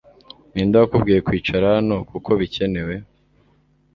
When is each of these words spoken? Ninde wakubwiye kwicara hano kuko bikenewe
Ninde 0.51 0.75
wakubwiye 0.81 1.19
kwicara 1.27 1.65
hano 1.75 1.95
kuko 2.09 2.29
bikenewe 2.39 2.95